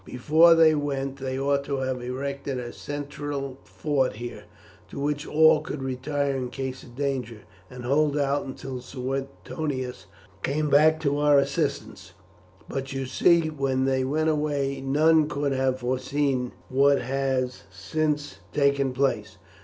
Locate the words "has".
17.03-17.65